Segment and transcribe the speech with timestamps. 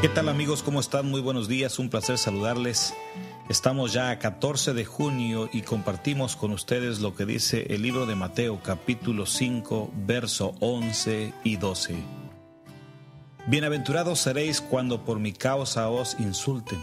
[0.00, 0.62] ¿Qué tal amigos?
[0.62, 1.10] ¿Cómo están?
[1.10, 2.94] Muy buenos días, un placer saludarles.
[3.48, 8.06] Estamos ya a 14 de junio y compartimos con ustedes lo que dice el libro
[8.06, 11.96] de Mateo capítulo 5, verso 11 y 12.
[13.48, 16.78] Bienaventurados seréis cuando por mi causa os insulten,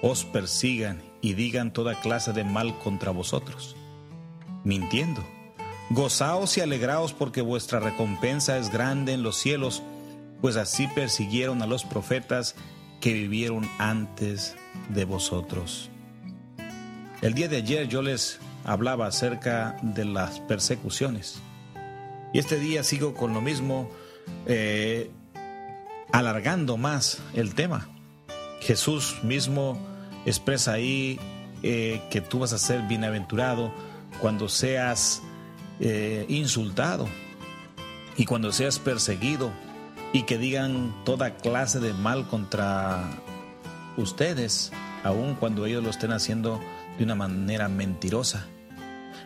[0.00, 3.76] os persigan y digan toda clase de mal contra vosotros,
[4.64, 5.22] mintiendo.
[5.90, 9.82] Gozaos y alegraos porque vuestra recompensa es grande en los cielos,
[10.42, 12.56] pues así persiguieron a los profetas
[13.00, 14.56] que vivieron antes
[14.90, 15.88] de vosotros.
[17.22, 21.40] El día de ayer yo les hablaba acerca de las persecuciones.
[22.34, 23.88] Y este día sigo con lo mismo,
[24.46, 25.10] eh,
[26.10, 27.88] alargando más el tema.
[28.60, 29.78] Jesús mismo
[30.26, 31.20] expresa ahí
[31.62, 33.72] eh, que tú vas a ser bienaventurado
[34.20, 35.22] cuando seas
[35.78, 37.08] eh, insultado
[38.16, 39.52] y cuando seas perseguido
[40.12, 43.10] y que digan toda clase de mal contra
[43.96, 44.72] ustedes,
[45.04, 46.60] aun cuando ellos lo estén haciendo
[46.98, 48.46] de una manera mentirosa.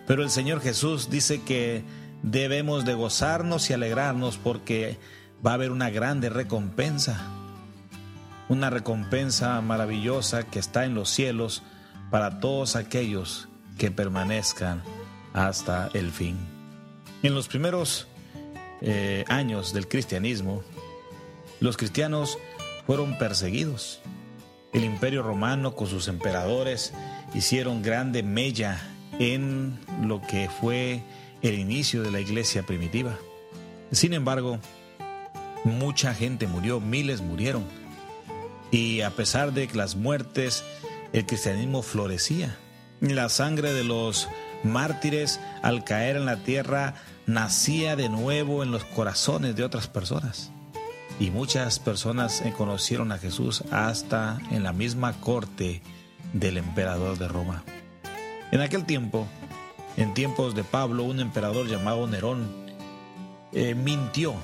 [0.07, 1.83] Pero el Señor Jesús dice que
[2.23, 4.99] debemos de gozarnos y alegrarnos porque
[5.45, 7.21] va a haber una grande recompensa,
[8.49, 11.63] una recompensa maravillosa que está en los cielos
[12.11, 13.49] para todos aquellos
[13.79, 14.83] que permanezcan
[15.35, 16.37] hasta el fin.
[17.23, 18.07] En los primeros
[18.81, 20.63] eh, años del cristianismo,
[21.61, 22.39] los cristianos
[22.87, 24.01] fueron perseguidos.
[24.73, 26.93] El imperio romano con sus emperadores
[27.35, 28.81] hicieron grande mella
[29.19, 31.03] en lo que fue
[31.43, 33.17] el inicio de la iglesia primitiva.
[33.91, 34.59] Sin embargo,
[35.65, 37.65] mucha gente murió, miles murieron.
[38.71, 40.65] Y a pesar de las muertes,
[41.13, 42.57] el cristianismo florecía.
[43.01, 44.29] La sangre de los
[44.65, 46.95] mártires al caer en la tierra
[47.27, 50.51] nacía de nuevo en los corazones de otras personas.
[51.19, 55.81] Y muchas personas conocieron a Jesús hasta en la misma corte
[56.33, 57.65] del emperador de Roma.
[58.53, 59.27] En aquel tiempo,
[59.97, 62.67] en tiempos de Pablo, un emperador llamado Nerón
[63.53, 64.35] eh, mintió,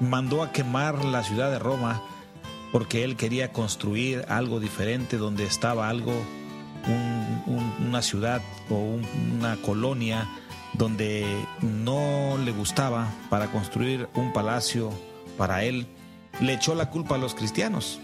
[0.00, 2.02] mandó a quemar la ciudad de Roma
[2.70, 6.12] porque él quería construir algo diferente donde estaba algo,
[7.78, 8.98] una ciudad o
[9.34, 10.28] una colonia
[10.74, 11.24] donde
[11.62, 14.92] no le gustaba para construir un palacio
[15.36, 15.86] para él
[16.40, 18.00] le echó la culpa a los cristianos.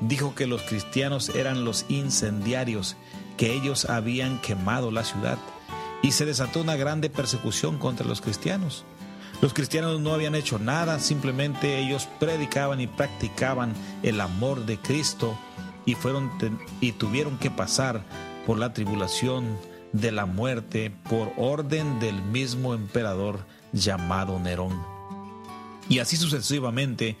[0.00, 2.96] Dijo que los cristianos eran los incendiarios,
[3.36, 5.38] que ellos habían quemado la ciudad
[6.02, 8.84] y se desató una grande persecución contra los cristianos.
[9.42, 15.36] Los cristianos no habían hecho nada, simplemente ellos predicaban y practicaban el amor de Cristo
[15.84, 16.30] y fueron
[16.80, 18.02] y tuvieron que pasar
[18.46, 19.58] por la tribulación
[19.92, 23.40] de la muerte por orden del mismo emperador
[23.72, 24.82] llamado Nerón.
[25.88, 27.16] Y así sucesivamente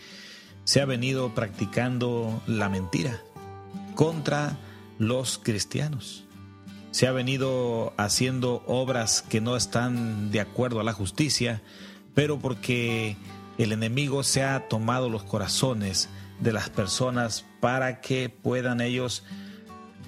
[0.66, 3.22] se ha venido practicando la mentira
[3.94, 4.58] contra
[4.98, 6.24] los cristianos.
[6.90, 11.62] Se ha venido haciendo obras que no están de acuerdo a la justicia,
[12.14, 13.16] pero porque
[13.58, 16.08] el enemigo se ha tomado los corazones
[16.40, 19.22] de las personas para que puedan ellos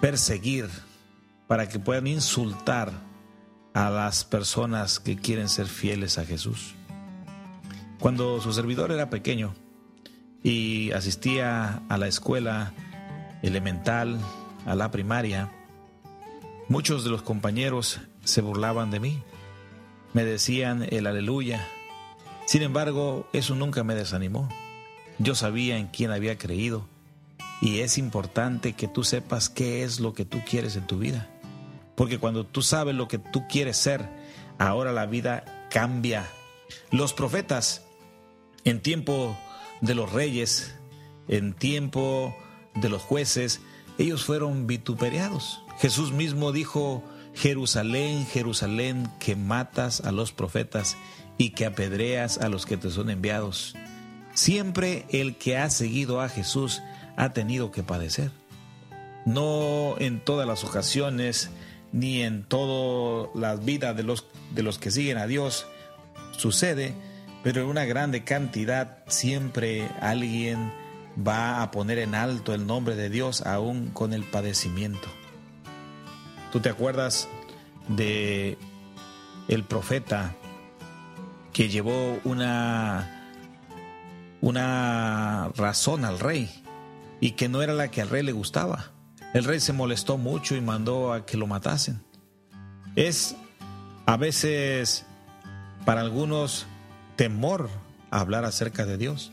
[0.00, 0.68] perseguir,
[1.46, 2.90] para que puedan insultar
[3.74, 6.74] a las personas que quieren ser fieles a Jesús.
[8.00, 9.54] Cuando su servidor era pequeño,
[10.42, 12.72] y asistía a la escuela
[13.42, 14.18] elemental,
[14.66, 15.50] a la primaria,
[16.68, 19.22] muchos de los compañeros se burlaban de mí,
[20.12, 21.66] me decían el aleluya.
[22.46, 24.48] Sin embargo, eso nunca me desanimó.
[25.18, 26.86] Yo sabía en quién había creído
[27.60, 31.28] y es importante que tú sepas qué es lo que tú quieres en tu vida.
[31.94, 34.08] Porque cuando tú sabes lo que tú quieres ser,
[34.58, 36.26] ahora la vida cambia.
[36.90, 37.82] Los profetas
[38.64, 39.36] en tiempo
[39.80, 40.74] de los reyes,
[41.28, 42.34] en tiempo
[42.74, 43.60] de los jueces,
[43.98, 45.60] ellos fueron vituperiados.
[45.78, 47.04] Jesús mismo dijo,
[47.34, 50.96] Jerusalén, Jerusalén, que matas a los profetas
[51.36, 53.74] y que apedreas a los que te son enviados.
[54.34, 56.82] Siempre el que ha seguido a Jesús
[57.16, 58.30] ha tenido que padecer.
[59.24, 61.50] No en todas las ocasiones,
[61.92, 65.66] ni en todas las vidas de los, de los que siguen a Dios
[66.36, 66.94] sucede,
[67.42, 70.72] pero en una grande cantidad siempre alguien
[71.26, 75.08] va a poner en alto el nombre de Dios aún con el padecimiento.
[76.52, 77.28] ¿Tú te acuerdas
[77.88, 78.56] de
[79.48, 80.34] el profeta
[81.52, 83.14] que llevó una
[84.40, 86.48] una razón al rey
[87.20, 88.92] y que no era la que al rey le gustaba?
[89.34, 92.02] El rey se molestó mucho y mandó a que lo matasen.
[92.96, 93.36] Es
[94.06, 95.04] a veces
[95.84, 96.66] para algunos
[97.18, 97.68] temor
[98.12, 99.32] a hablar acerca de Dios.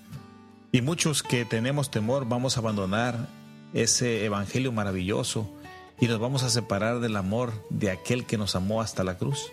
[0.71, 3.29] Y muchos que tenemos temor vamos a abandonar
[3.73, 5.47] ese evangelio maravilloso
[6.01, 9.51] y nos vamos a separar del amor de aquel que nos amó hasta la cruz.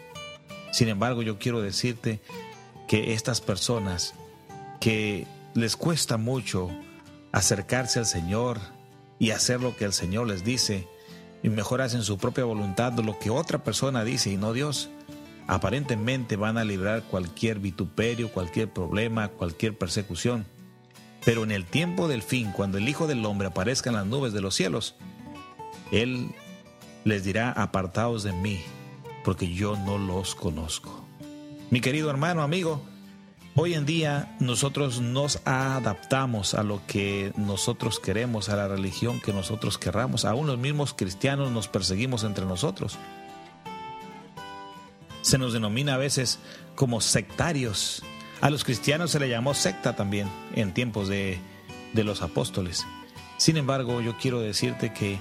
[0.73, 2.21] Sin embargo, yo quiero decirte
[2.89, 4.15] que estas personas
[4.81, 6.71] que les cuesta mucho
[7.33, 8.59] acercarse al Señor
[9.19, 10.89] y hacer lo que el Señor les dice,
[11.43, 14.89] y mejor hacen su propia voluntad lo que otra persona dice y no Dios,
[15.53, 20.47] aparentemente van a librar cualquier vituperio, cualquier problema, cualquier persecución.
[21.27, 24.33] Pero en el tiempo del fin, cuando el Hijo del Hombre aparezca en las nubes
[24.33, 24.95] de los cielos,
[25.91, 26.35] Él
[27.05, 28.63] les dirá, apartados de mí,
[29.25, 31.07] porque yo no los conozco.
[31.71, 32.83] Mi querido hermano, amigo,
[33.55, 39.35] hoy en día nosotros nos adaptamos a lo que nosotros queremos, a la religión que
[39.35, 40.25] nosotros querramos.
[40.25, 42.99] Aún los mismos cristianos nos perseguimos entre nosotros.
[45.33, 46.39] Se nos denomina a veces
[46.75, 48.03] como sectarios.
[48.43, 51.39] A los cristianos se le llamó secta también en tiempos de,
[51.95, 52.85] de los apóstoles.
[53.39, 55.19] Sin embargo, yo quiero decirte que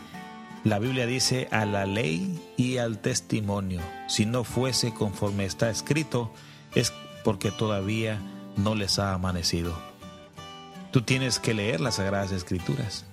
[0.65, 3.79] la Biblia dice a la ley y al testimonio.
[4.09, 6.29] Si no fuese conforme está escrito,
[6.75, 6.91] es
[7.23, 8.19] porque todavía
[8.57, 9.73] no les ha amanecido.
[10.91, 13.05] Tú tienes que leer las Sagradas Escrituras.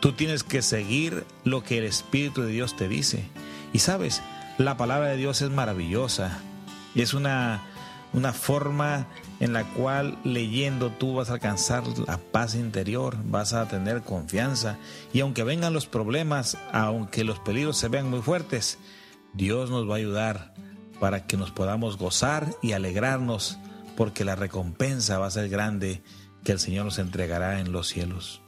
[0.00, 3.24] Tú tienes que seguir lo que el Espíritu de Dios te dice.
[3.72, 4.20] Y sabes,
[4.58, 6.38] la palabra de Dios es maravillosa.
[6.94, 7.62] Y es una
[8.12, 9.06] una forma
[9.40, 14.78] en la cual leyendo tú vas a alcanzar la paz interior, vas a tener confianza
[15.12, 18.78] y aunque vengan los problemas, aunque los peligros se vean muy fuertes,
[19.32, 20.54] Dios nos va a ayudar
[21.00, 23.58] para que nos podamos gozar y alegrarnos
[23.96, 26.02] porque la recompensa va a ser grande
[26.44, 28.41] que el Señor nos entregará en los cielos.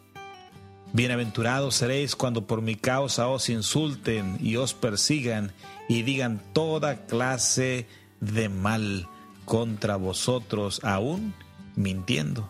[0.95, 5.51] Bienaventurados seréis cuando por mi causa os insulten y os persigan
[5.89, 7.89] y digan toda clase
[8.21, 9.09] de mal
[9.45, 11.35] contra vosotros aún
[11.75, 12.49] mintiendo.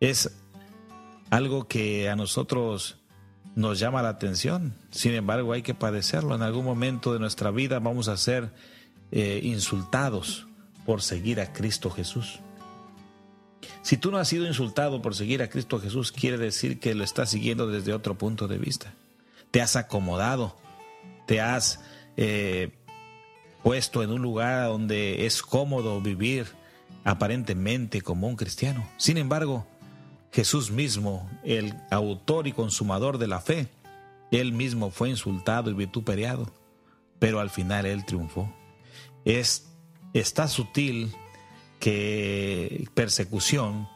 [0.00, 0.38] Es
[1.28, 2.96] algo que a nosotros
[3.54, 4.74] nos llama la atención.
[4.90, 6.34] Sin embargo, hay que padecerlo.
[6.34, 8.54] En algún momento de nuestra vida vamos a ser
[9.12, 10.46] eh, insultados
[10.86, 12.40] por seguir a Cristo Jesús.
[13.82, 17.04] Si tú no has sido insultado por seguir a Cristo Jesús, quiere decir que lo
[17.04, 18.92] estás siguiendo desde otro punto de vista.
[19.50, 20.56] Te has acomodado,
[21.26, 21.80] te has
[22.16, 22.70] eh,
[23.62, 26.46] puesto en un lugar donde es cómodo vivir
[27.04, 28.88] aparentemente como un cristiano.
[28.96, 29.66] Sin embargo,
[30.32, 33.68] Jesús mismo, el autor y consumador de la fe,
[34.30, 36.52] él mismo fue insultado y vituperiado,
[37.18, 38.52] pero al final él triunfó.
[39.24, 39.68] Es
[40.12, 41.14] está sutil
[41.86, 43.88] que persecución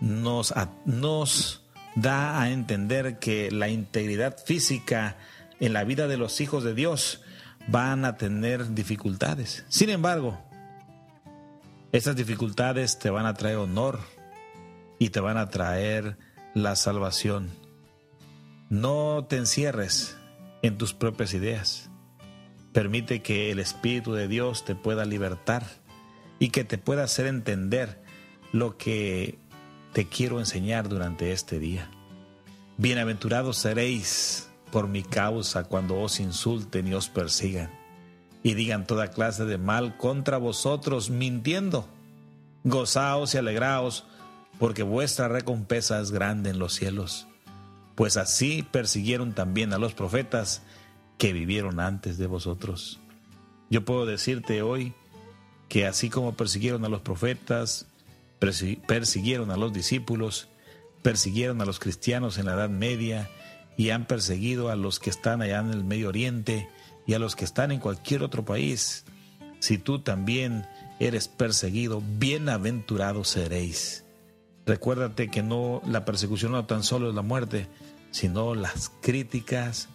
[0.00, 0.54] nos,
[0.84, 1.64] nos
[1.96, 5.16] da a entender que la integridad física
[5.58, 7.22] en la vida de los hijos de Dios
[7.66, 9.64] van a tener dificultades.
[9.68, 10.38] Sin embargo,
[11.90, 13.98] estas dificultades te van a traer honor
[15.00, 16.16] y te van a traer
[16.54, 17.50] la salvación.
[18.70, 20.16] No te encierres
[20.62, 21.90] en tus propias ideas.
[22.72, 25.82] Permite que el Espíritu de Dios te pueda libertar
[26.38, 28.02] y que te pueda hacer entender
[28.52, 29.38] lo que
[29.92, 31.90] te quiero enseñar durante este día.
[32.76, 37.70] Bienaventurados seréis por mi causa cuando os insulten y os persigan
[38.42, 41.88] y digan toda clase de mal contra vosotros mintiendo.
[42.62, 44.04] Gozaos y alegraos,
[44.58, 47.26] porque vuestra recompensa es grande en los cielos,
[47.94, 50.62] pues así persiguieron también a los profetas
[51.18, 53.00] que vivieron antes de vosotros.
[53.70, 54.94] Yo puedo decirte hoy
[55.74, 57.86] que así como persiguieron a los profetas,
[58.38, 60.46] persiguieron a los discípulos,
[61.02, 63.28] persiguieron a los cristianos en la Edad Media,
[63.76, 66.68] y han perseguido a los que están allá en el Medio Oriente
[67.08, 69.04] y a los que están en cualquier otro país.
[69.58, 70.64] Si tú también
[71.00, 74.04] eres perseguido, bienaventurados seréis.
[74.66, 77.66] Recuérdate que no la persecución no tan solo es la muerte,
[78.12, 79.88] sino las críticas,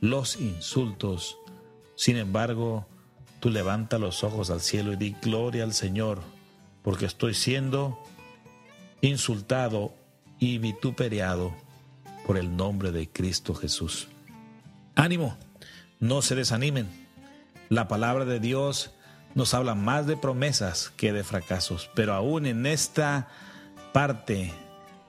[0.00, 1.38] los insultos.
[1.96, 2.86] Sin embargo,
[3.44, 6.22] tú levanta los ojos al cielo y di gloria al Señor,
[6.82, 8.02] porque estoy siendo
[9.02, 9.94] insultado
[10.38, 11.54] y vituperiado
[12.26, 14.08] por el nombre de Cristo Jesús.
[14.94, 15.36] Ánimo,
[16.00, 16.88] no se desanimen.
[17.68, 18.92] La palabra de Dios
[19.34, 23.28] nos habla más de promesas que de fracasos, pero aún en esta
[23.92, 24.54] parte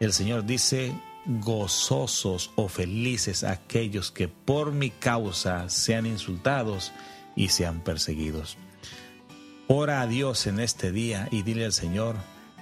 [0.02, 0.94] el Señor dice,
[1.26, 6.92] gozosos o felices aquellos que por mi causa sean insultados
[7.36, 8.58] y sean perseguidos.
[9.68, 12.16] Ora a Dios en este día y dile al Señor,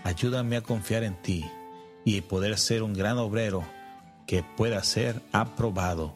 [0.03, 1.45] ayúdame a confiar en ti
[2.05, 3.63] y poder ser un gran obrero
[4.25, 6.15] que pueda ser aprobado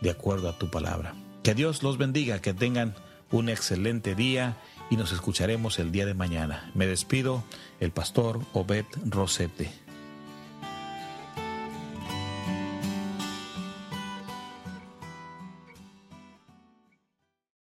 [0.00, 1.14] de acuerdo a tu palabra.
[1.42, 2.94] Que Dios los bendiga, que tengan
[3.30, 4.56] un excelente día
[4.90, 6.70] y nos escucharemos el día de mañana.
[6.74, 7.42] Me despido,
[7.80, 9.83] el pastor Obed Rosete.